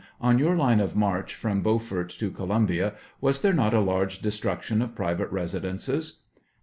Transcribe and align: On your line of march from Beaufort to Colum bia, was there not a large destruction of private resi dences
On 0.19 0.39
your 0.39 0.55
line 0.55 0.79
of 0.79 0.95
march 0.95 1.35
from 1.35 1.61
Beaufort 1.61 2.09
to 2.09 2.31
Colum 2.31 2.65
bia, 2.65 2.95
was 3.21 3.43
there 3.43 3.53
not 3.53 3.75
a 3.75 3.79
large 3.79 4.17
destruction 4.17 4.81
of 4.81 4.95
private 4.95 5.29
resi 5.31 5.61
dences 5.61 6.21